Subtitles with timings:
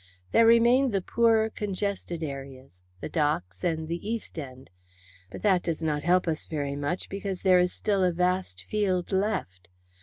[0.31, 4.71] There remain the poorer congested areas, the docks, and the East End.
[5.29, 9.11] But that does not help us very much, because there is still a vast field
[9.11, 9.67] left.